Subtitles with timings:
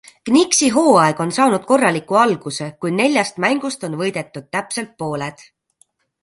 [0.27, 5.47] Knicksi hooaeg on saanud korraliku alguse, kui neljast mängust on võidetud täpselt pooled.